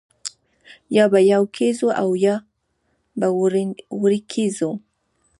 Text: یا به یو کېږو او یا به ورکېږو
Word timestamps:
یا 0.97 1.05
به 1.11 1.19
یو 1.33 1.43
کېږو 1.57 1.89
او 2.01 2.09
یا 2.25 2.35
به 3.19 3.27
ورکېږو 4.01 4.71